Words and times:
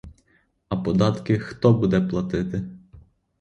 А 0.69 0.75
податки 0.77 1.39
хто 1.39 1.73
буде 1.73 2.01
платити? 2.01 2.63